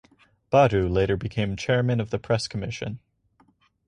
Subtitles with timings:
[0.51, 2.97] Badu later became Chairman of the Press Commission.